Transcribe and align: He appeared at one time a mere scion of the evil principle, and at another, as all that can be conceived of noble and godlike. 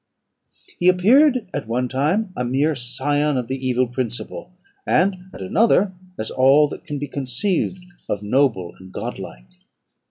He 0.79 0.87
appeared 0.89 1.47
at 1.53 1.67
one 1.67 1.87
time 1.87 2.33
a 2.35 2.43
mere 2.43 2.73
scion 2.73 3.37
of 3.37 3.47
the 3.47 3.63
evil 3.67 3.85
principle, 3.85 4.51
and 4.83 5.29
at 5.31 5.43
another, 5.43 5.93
as 6.17 6.31
all 6.31 6.67
that 6.69 6.87
can 6.87 6.97
be 6.97 7.07
conceived 7.07 7.85
of 8.09 8.23
noble 8.23 8.73
and 8.79 8.91
godlike. 8.91 9.45